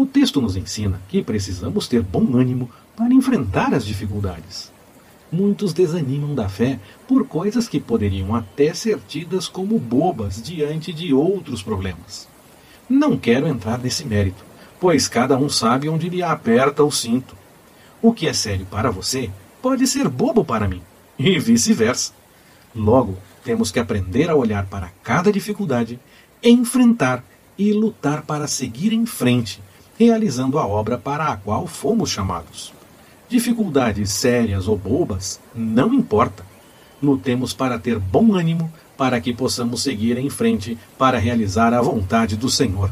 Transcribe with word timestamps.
O 0.00 0.06
texto 0.06 0.40
nos 0.40 0.56
ensina 0.56 0.98
que 1.10 1.22
precisamos 1.22 1.86
ter 1.86 2.00
bom 2.00 2.34
ânimo 2.34 2.70
para 2.96 3.12
enfrentar 3.12 3.74
as 3.74 3.84
dificuldades. 3.84 4.72
Muitos 5.30 5.74
desanimam 5.74 6.34
da 6.34 6.48
fé 6.48 6.80
por 7.06 7.28
coisas 7.28 7.68
que 7.68 7.78
poderiam 7.78 8.34
até 8.34 8.72
ser 8.72 8.98
tidas 9.06 9.46
como 9.46 9.78
bobas 9.78 10.42
diante 10.42 10.90
de 10.90 11.12
outros 11.12 11.62
problemas. 11.62 12.26
Não 12.88 13.14
quero 13.14 13.46
entrar 13.46 13.78
nesse 13.78 14.06
mérito, 14.06 14.42
pois 14.80 15.06
cada 15.06 15.36
um 15.36 15.50
sabe 15.50 15.86
onde 15.86 16.08
lhe 16.08 16.22
aperta 16.22 16.82
o 16.82 16.90
cinto. 16.90 17.36
O 18.00 18.14
que 18.14 18.26
é 18.26 18.32
sério 18.32 18.64
para 18.70 18.90
você 18.90 19.30
pode 19.60 19.86
ser 19.86 20.08
bobo 20.08 20.42
para 20.42 20.66
mim, 20.66 20.80
e 21.18 21.38
vice-versa. 21.38 22.14
Logo, 22.74 23.18
temos 23.44 23.70
que 23.70 23.78
aprender 23.78 24.30
a 24.30 24.34
olhar 24.34 24.64
para 24.64 24.90
cada 25.02 25.30
dificuldade, 25.30 26.00
enfrentar 26.42 27.22
e 27.58 27.74
lutar 27.74 28.22
para 28.22 28.46
seguir 28.46 28.94
em 28.94 29.04
frente, 29.04 29.60
realizando 30.00 30.58
a 30.58 30.66
obra 30.66 30.96
para 30.96 31.26
a 31.26 31.36
qual 31.36 31.66
fomos 31.66 32.08
chamados. 32.08 32.72
Dificuldades 33.28 34.08
sérias 34.10 34.66
ou 34.66 34.74
bobas, 34.74 35.38
não 35.54 35.92
importa. 35.92 36.42
Lutemos 37.02 37.52
para 37.52 37.78
ter 37.78 37.98
bom 37.98 38.34
ânimo 38.34 38.72
para 38.96 39.20
que 39.20 39.34
possamos 39.34 39.82
seguir 39.82 40.16
em 40.16 40.30
frente 40.30 40.78
para 40.96 41.18
realizar 41.18 41.74
a 41.74 41.82
vontade 41.82 42.34
do 42.34 42.48
Senhor. 42.48 42.90